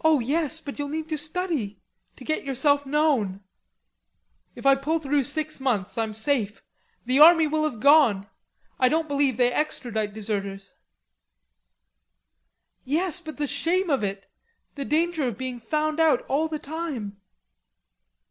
"Oh, 0.00 0.20
yes, 0.20 0.58
but 0.58 0.78
you'll 0.78 0.88
need 0.88 1.10
to 1.10 1.18
study, 1.18 1.82
to 2.16 2.24
get 2.24 2.44
yourself 2.46 2.86
known." 2.86 3.42
"If 4.54 4.64
I 4.64 4.74
can 4.74 4.82
pull 4.82 4.98
through 5.00 5.24
six 5.24 5.60
months, 5.60 5.98
I'm 5.98 6.14
safe. 6.14 6.62
The 7.04 7.20
army 7.20 7.46
will 7.46 7.64
have 7.64 7.78
gone. 7.78 8.26
I 8.78 8.88
don't 8.88 9.08
believe 9.08 9.36
they 9.36 9.52
extradite 9.52 10.14
deserters." 10.14 10.72
"Yes, 12.86 13.20
but 13.20 13.36
the 13.36 13.46
shame 13.46 13.90
of 13.90 14.02
it, 14.02 14.30
the 14.76 14.84
danger 14.86 15.24
of 15.28 15.36
being 15.36 15.58
found 15.58 16.00
out 16.00 16.22
all 16.22 16.48
the 16.48 16.58
time." 16.58 17.20